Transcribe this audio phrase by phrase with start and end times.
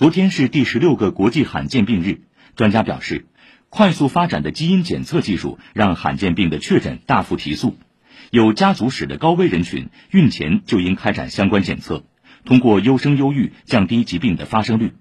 [0.00, 2.22] 昨天是第十六个国际罕见病日。
[2.56, 3.26] 专家表示
[3.68, 7.76] 快速发展的基因检测技术让罕见病的确诊大幅提速。
[8.30, 12.02] 有家族史的高危人群孕前就应开展相关检测。
[12.46, 14.94] 通过优生优育降低疾病的发生率。